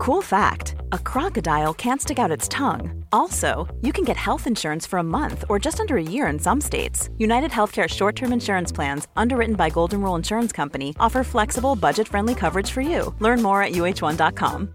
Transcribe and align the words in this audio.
Cool 0.00 0.22
fact 0.22 0.76
a 0.92 0.98
crocodile 0.98 1.74
can't 1.74 2.00
stick 2.00 2.18
out 2.18 2.30
its 2.30 2.48
tongue. 2.48 3.04
Also, 3.12 3.68
you 3.82 3.92
can 3.92 4.02
get 4.02 4.16
health 4.16 4.46
insurance 4.46 4.86
for 4.86 4.98
a 4.98 5.02
month 5.02 5.44
or 5.50 5.58
just 5.58 5.78
under 5.78 5.98
a 5.98 6.02
year 6.02 6.26
in 6.28 6.38
some 6.38 6.58
states. 6.58 7.10
United 7.18 7.50
Healthcare 7.50 7.86
short 7.86 8.16
term 8.16 8.32
insurance 8.32 8.72
plans, 8.72 9.08
underwritten 9.14 9.56
by 9.56 9.68
Golden 9.68 10.00
Rule 10.00 10.14
Insurance 10.14 10.52
Company, 10.52 10.96
offer 10.98 11.22
flexible, 11.22 11.76
budget 11.76 12.08
friendly 12.08 12.34
coverage 12.34 12.70
for 12.70 12.80
you. 12.80 13.14
Learn 13.18 13.42
more 13.42 13.62
at 13.62 13.72
uh1.com. 13.72 14.74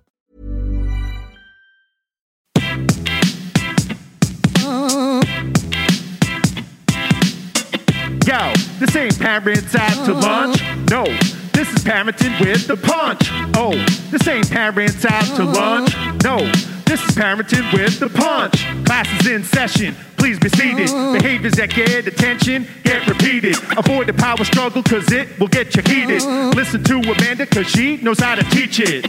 Yo, 8.27 8.53
this 8.77 8.95
ain't 8.95 9.19
parents 9.19 9.73
out 9.73 10.05
to 10.05 10.13
lunch. 10.13 10.61
No, 10.91 11.03
this 11.51 11.73
is 11.73 11.83
parenting 11.83 12.39
with 12.39 12.67
the 12.67 12.77
punch. 12.77 13.31
Oh, 13.55 13.73
this 14.11 14.27
ain't 14.27 14.49
parents 14.51 15.05
out 15.05 15.23
to 15.37 15.43
uh-huh. 15.43 15.53
lunch. 15.53 15.95
No, 16.23 16.37
this 16.85 17.01
is 17.07 17.15
parenting 17.15 17.71
with 17.73 17.99
the 17.99 18.09
punch. 18.09 18.65
Class 18.85 19.07
is 19.21 19.27
in 19.27 19.43
session. 19.43 19.95
Please 20.17 20.39
be 20.39 20.49
seated. 20.49 20.89
Uh-huh. 20.89 21.13
Behaviors 21.13 21.53
that 21.53 21.69
get 21.69 22.07
attention 22.07 22.67
get 22.83 23.07
repeated. 23.07 23.55
Avoid 23.77 24.07
the 24.07 24.13
power 24.13 24.43
struggle 24.43 24.83
cause 24.83 25.11
it 25.11 25.39
will 25.39 25.47
get 25.47 25.75
you 25.75 25.83
heated. 25.83 26.21
Uh-huh. 26.21 26.51
Listen 26.55 26.83
to 26.83 26.99
Amanda 26.99 27.45
cause 27.45 27.67
she 27.67 27.97
knows 27.97 28.19
how 28.19 28.35
to 28.35 28.43
teach 28.49 28.79
it. 28.79 29.05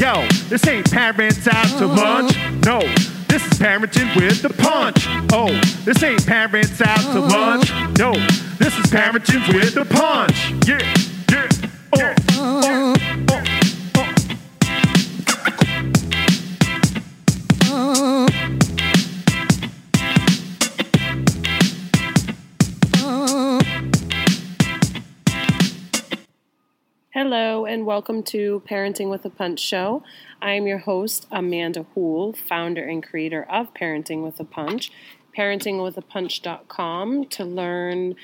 Yo, 0.00 0.26
this 0.48 0.66
ain't 0.66 0.90
parents 0.90 1.46
out 1.46 1.78
to 1.78 1.86
lunch. 1.86 2.36
No, 2.64 2.80
this 3.28 3.44
is 3.46 3.58
parenting 3.58 4.14
with 4.16 4.42
the 4.42 4.50
punch. 4.50 5.06
Oh, 5.32 5.52
this 5.84 6.02
ain't 6.02 6.26
parents 6.26 6.80
out 6.80 7.00
to 7.12 7.20
lunch. 7.20 7.70
No, 7.98 8.12
this 8.58 8.76
is 8.78 8.86
parenting 8.90 9.46
with 9.54 9.74
the 9.74 9.84
punch. 9.84 10.50
Yeah, 10.66 10.78
Hello, 27.32 27.64
and 27.64 27.86
welcome 27.86 28.24
to 28.24 28.60
Parenting 28.68 29.08
with 29.08 29.24
a 29.24 29.30
Punch 29.30 29.60
show. 29.60 30.02
I 30.42 30.54
am 30.54 30.66
your 30.66 30.78
host, 30.78 31.28
Amanda 31.30 31.86
Hool, 31.94 32.32
founder 32.32 32.82
and 32.82 33.04
creator 33.04 33.46
of 33.48 33.72
Parenting 33.72 34.24
with 34.24 34.40
a 34.40 34.44
Punch, 34.44 34.90
parentingwithapunch.com 35.38 37.26
to 37.26 37.44
learn 37.44 38.16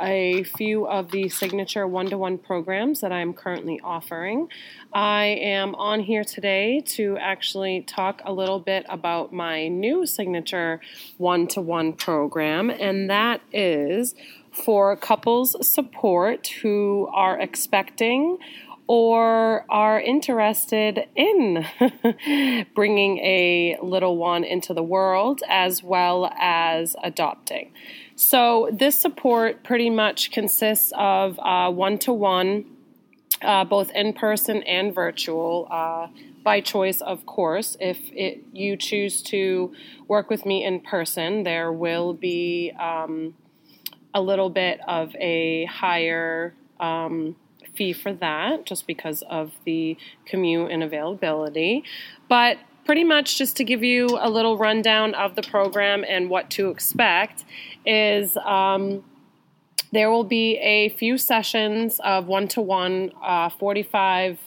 a 0.00 0.44
few 0.44 0.86
of 0.86 1.10
the 1.10 1.28
signature 1.28 1.86
one 1.86 2.06
to 2.06 2.16
one 2.16 2.38
programs 2.38 3.02
that 3.02 3.12
I'm 3.12 3.34
currently 3.34 3.82
offering. 3.84 4.48
I 4.94 5.24
am 5.42 5.74
on 5.74 6.00
here 6.00 6.24
today 6.24 6.80
to 6.86 7.18
actually 7.18 7.82
talk 7.82 8.22
a 8.24 8.32
little 8.32 8.60
bit 8.60 8.86
about 8.88 9.30
my 9.30 9.68
new 9.68 10.06
signature 10.06 10.80
one 11.18 11.48
to 11.48 11.60
one 11.60 11.92
program, 11.92 12.70
and 12.70 13.10
that 13.10 13.42
is 13.52 14.14
for 14.54 14.96
couples 14.96 15.56
support 15.68 16.46
who 16.62 17.08
are 17.12 17.38
expecting 17.40 18.38
or 18.86 19.64
are 19.70 19.98
interested 19.98 21.06
in 21.16 21.66
bringing 22.74 23.18
a 23.18 23.78
little 23.82 24.16
one 24.16 24.44
into 24.44 24.74
the 24.74 24.82
world 24.82 25.42
as 25.48 25.82
well 25.82 26.30
as 26.38 26.94
adopting. 27.02 27.72
So, 28.14 28.68
this 28.72 28.98
support 28.98 29.64
pretty 29.64 29.90
much 29.90 30.30
consists 30.30 30.92
of 30.96 31.38
one 31.38 31.98
to 32.00 32.12
one, 32.12 32.66
both 33.40 33.90
in 33.92 34.12
person 34.12 34.62
and 34.62 34.94
virtual. 34.94 35.66
Uh, 35.70 36.08
by 36.44 36.60
choice, 36.60 37.00
of 37.00 37.24
course. 37.24 37.74
If 37.80 37.98
it, 38.12 38.44
you 38.52 38.76
choose 38.76 39.22
to 39.22 39.74
work 40.06 40.28
with 40.28 40.44
me 40.44 40.62
in 40.62 40.80
person, 40.80 41.42
there 41.42 41.72
will 41.72 42.12
be 42.12 42.70
um, 42.78 43.34
a 44.14 44.20
little 44.20 44.48
bit 44.48 44.80
of 44.86 45.14
a 45.16 45.64
higher 45.66 46.54
um, 46.80 47.36
fee 47.74 47.92
for 47.92 48.12
that 48.12 48.64
just 48.64 48.86
because 48.86 49.22
of 49.28 49.52
the 49.64 49.96
commute 50.24 50.70
and 50.70 50.82
availability. 50.82 51.84
But 52.28 52.58
pretty 52.84 53.04
much 53.04 53.36
just 53.36 53.56
to 53.56 53.64
give 53.64 53.82
you 53.82 54.06
a 54.20 54.30
little 54.30 54.56
rundown 54.56 55.14
of 55.14 55.34
the 55.34 55.42
program 55.42 56.04
and 56.06 56.30
what 56.30 56.50
to 56.50 56.70
expect 56.70 57.44
is 57.84 58.36
um, 58.38 59.04
there 59.92 60.10
will 60.10 60.24
be 60.24 60.56
a 60.58 60.90
few 60.90 61.16
sessions 61.18 62.00
of 62.04 62.26
one 62.26 62.48
to 62.48 62.60
one, 62.60 63.10
45 63.58 64.38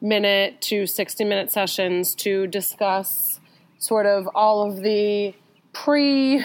minute 0.00 0.60
to 0.60 0.86
60 0.86 1.24
minute 1.24 1.50
sessions 1.50 2.14
to 2.14 2.46
discuss 2.46 3.40
sort 3.78 4.06
of 4.06 4.28
all 4.34 4.68
of 4.68 4.82
the 4.82 5.34
pre 5.72 6.44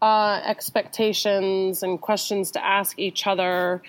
uh, 0.00 0.40
expectations 0.44 1.82
and 1.82 2.00
questions 2.00 2.50
to 2.52 2.64
ask 2.64 2.98
each 2.98 3.26
other 3.26 3.82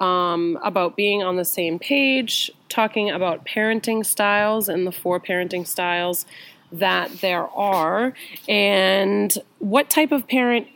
um, 0.00 0.58
about 0.64 0.96
being 0.96 1.22
on 1.22 1.36
the 1.36 1.44
same 1.44 1.78
page, 1.78 2.50
talking 2.68 3.10
about 3.10 3.44
parenting 3.44 4.04
styles 4.04 4.68
and 4.68 4.86
the 4.86 4.92
four 4.92 5.20
parenting 5.20 5.66
styles 5.66 6.24
that 6.72 7.20
there 7.20 7.46
are, 7.48 8.14
and 8.48 9.36
what 9.58 9.90
type 9.90 10.12
of 10.12 10.26
parent 10.26 10.68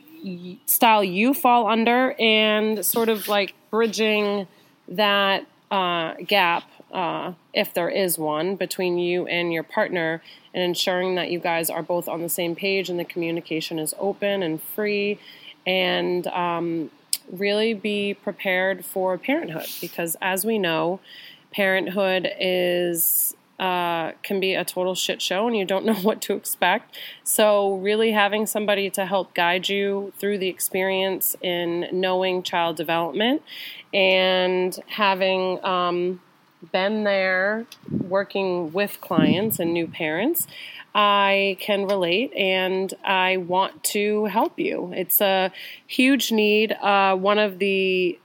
style 0.67 1.05
you 1.05 1.33
fall 1.33 1.69
under, 1.69 2.15
and 2.21 2.85
sort 2.85 3.09
of 3.09 3.29
like 3.29 3.55
bridging 3.71 4.47
that 4.89 5.47
uh, 5.71 6.15
gap, 6.27 6.65
uh, 6.93 7.33
if 7.55 7.73
there 7.73 7.89
is 7.89 8.19
one, 8.19 8.57
between 8.57 8.99
you 8.99 9.27
and 9.27 9.53
your 9.53 9.63
partner, 9.63 10.21
and 10.55 10.63
ensuring 10.63 11.17
that 11.17 11.31
you 11.31 11.39
guys 11.39 11.69
are 11.69 11.83
both 11.83 12.09
on 12.09 12.23
the 12.23 12.29
same 12.29 12.55
page 12.55 12.89
and 12.89 12.99
the 12.99 13.05
communication 13.05 13.79
is 13.79 13.95
open 13.99 14.43
and 14.43 14.63
free, 14.63 15.19
and 15.67 16.27
um, 16.29 16.91
really 17.31 17.75
be 17.75 18.15
prepared 18.15 18.85
for 18.85 19.19
parenthood 19.19 19.67
because, 19.81 20.17
as 20.23 20.45
we 20.45 20.59
know, 20.59 21.01
parenthood 21.51 22.31
is 22.41 23.35
uh, 23.59 24.11
can 24.25 24.41
be 24.41 24.55
a 24.55 24.65
total 24.65 24.97
shit 24.97 25.23
show 25.23 25.47
and 25.47 25.57
you 25.57 25.65
don't 25.65 25.85
know 25.87 25.95
what 25.95 26.21
to 26.23 26.35
expect. 26.35 26.97
So, 27.23 27.75
really 27.75 28.13
having 28.13 28.47
somebody 28.47 28.91
to 28.91 29.07
help 29.07 29.35
guide 29.35 29.69
you 29.69 30.13
through 30.19 30.39
the 30.39 30.49
experience 30.49 31.37
in 31.41 31.89
knowing 31.93 32.43
child 32.43 32.77
development 32.77 33.43
and 33.93 34.77
having 34.89 35.65
um, 35.65 36.21
been 36.73 37.05
there 37.05 37.67
working 37.91 38.73
with 38.73 39.01
clients 39.01 39.59
and 39.59 39.73
new 39.73 39.87
parents. 39.87 40.47
I 40.95 41.57
can 41.61 41.87
relate 41.87 42.33
and 42.37 42.95
I 43.05 43.39
want 43.39 43.83
to 43.85 44.27
help 44.27 44.59
you. 44.59 44.93
It's 44.95 45.21
a 45.21 45.51
huge 45.87 46.31
need. 46.31 46.73
Uh, 46.73 47.17
one 47.17 47.39
of 47.39 47.59
the 47.59 48.19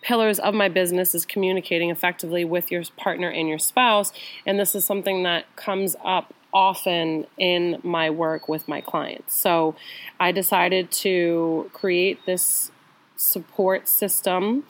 pillars 0.00 0.38
of 0.38 0.54
my 0.54 0.68
business 0.68 1.14
is 1.14 1.26
communicating 1.26 1.90
effectively 1.90 2.44
with 2.44 2.70
your 2.70 2.82
partner 2.96 3.28
and 3.28 3.48
your 3.48 3.58
spouse, 3.58 4.12
and 4.46 4.58
this 4.58 4.74
is 4.74 4.84
something 4.84 5.24
that 5.24 5.44
comes 5.56 5.96
up 6.04 6.32
often 6.54 7.26
in 7.36 7.78
my 7.82 8.08
work 8.08 8.48
with 8.48 8.66
my 8.68 8.80
clients. 8.80 9.34
So 9.34 9.76
I 10.18 10.32
decided 10.32 10.90
to 10.92 11.70
create 11.74 12.24
this 12.24 12.70
support 13.16 13.88
system 13.88 14.64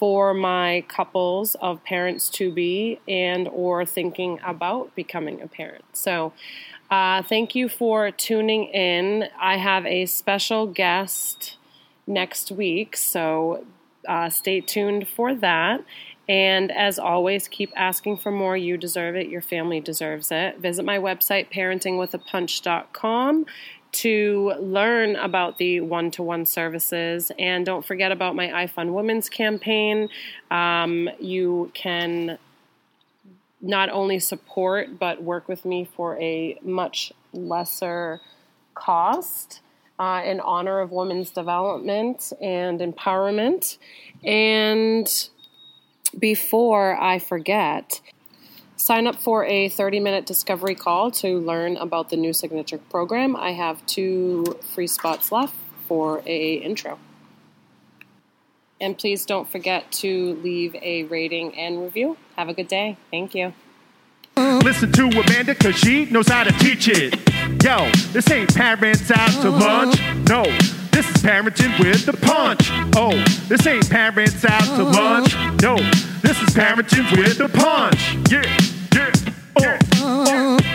for 0.00 0.32
my 0.32 0.82
couples 0.88 1.54
of 1.56 1.84
parents 1.84 2.30
to 2.30 2.50
be 2.50 2.98
and 3.06 3.46
or 3.48 3.84
thinking 3.84 4.40
about 4.42 4.94
becoming 4.94 5.42
a 5.42 5.46
parent. 5.46 5.84
So 5.92 6.32
uh, 6.90 7.22
thank 7.22 7.54
you 7.54 7.68
for 7.68 8.10
tuning 8.10 8.64
in. 8.64 9.26
I 9.38 9.58
have 9.58 9.84
a 9.84 10.06
special 10.06 10.66
guest 10.66 11.58
next 12.06 12.50
week, 12.50 12.96
so 12.96 13.66
uh, 14.08 14.30
stay 14.30 14.62
tuned 14.62 15.06
for 15.06 15.34
that. 15.34 15.84
And 16.30 16.70
as 16.70 17.00
always, 17.00 17.48
keep 17.48 17.72
asking 17.74 18.18
for 18.18 18.30
more. 18.30 18.56
You 18.56 18.76
deserve 18.76 19.16
it. 19.16 19.26
Your 19.26 19.40
family 19.40 19.80
deserves 19.80 20.30
it. 20.30 20.58
Visit 20.60 20.84
my 20.84 20.96
website, 20.96 21.52
parentingwithapunch.com, 21.52 23.46
to 23.90 24.54
learn 24.60 25.16
about 25.16 25.58
the 25.58 25.80
one 25.80 26.12
to 26.12 26.22
one 26.22 26.46
services. 26.46 27.32
And 27.36 27.66
don't 27.66 27.84
forget 27.84 28.12
about 28.12 28.36
my 28.36 28.46
iFund 28.46 28.92
Women's 28.92 29.28
campaign. 29.28 30.08
Um, 30.52 31.10
you 31.18 31.72
can 31.74 32.38
not 33.60 33.88
only 33.90 34.20
support 34.20 35.00
but 35.00 35.20
work 35.20 35.48
with 35.48 35.64
me 35.64 35.88
for 35.96 36.16
a 36.20 36.56
much 36.62 37.12
lesser 37.32 38.20
cost 38.74 39.62
uh, 39.98 40.22
in 40.24 40.38
honor 40.38 40.78
of 40.78 40.92
women's 40.92 41.30
development 41.30 42.32
and 42.40 42.78
empowerment. 42.78 43.78
And 44.22 45.08
before 46.18 47.00
I 47.00 47.18
forget, 47.18 48.00
sign 48.76 49.06
up 49.06 49.16
for 49.16 49.44
a 49.44 49.68
30 49.68 50.00
minute 50.00 50.26
discovery 50.26 50.74
call 50.74 51.10
to 51.12 51.38
learn 51.38 51.76
about 51.76 52.10
the 52.10 52.16
new 52.16 52.32
signature 52.32 52.78
program. 52.78 53.36
I 53.36 53.52
have 53.52 53.84
two 53.86 54.58
free 54.74 54.86
spots 54.86 55.30
left 55.30 55.54
for 55.86 56.22
a 56.26 56.54
intro. 56.54 56.98
And 58.80 58.96
please 58.96 59.26
don't 59.26 59.46
forget 59.48 59.92
to 59.92 60.34
leave 60.42 60.74
a 60.76 61.04
rating 61.04 61.54
and 61.58 61.82
review. 61.82 62.16
Have 62.36 62.48
a 62.48 62.54
good 62.54 62.68
day. 62.68 62.96
Thank 63.10 63.34
you. 63.34 63.52
Listen 64.36 64.90
to 64.92 65.08
Amanda, 65.08 65.54
cause 65.54 65.74
she 65.74 66.06
knows 66.06 66.28
how 66.28 66.44
to 66.44 66.52
teach 66.52 66.88
it. 66.88 67.14
Yo, 67.62 67.90
this 68.12 68.30
ain't 68.30 68.54
parents 68.54 69.10
out 69.10 69.30
to 69.42 69.48
uh-huh. 69.48 69.86
lunch. 69.86 70.00
No, 70.28 70.44
this 70.90 71.08
is 71.08 71.22
parenting 71.22 71.78
with 71.78 72.06
the 72.06 72.12
punch. 72.12 72.70
Oh, 72.96 73.16
this 73.48 73.66
ain't 73.66 73.88
parents 73.88 74.44
out 74.44 74.62
uh-huh. 74.62 74.76
to 74.76 74.84
lunch. 74.84 75.62
No, 75.62 75.76
this 76.20 76.40
is 76.42 76.54
parenting 76.54 77.10
with 77.16 77.38
the 77.38 77.48
punch. 77.48 78.14
Yeah, 78.30 78.44
yeah, 78.94 79.12
oh, 79.56 79.78
oh. 79.96 80.69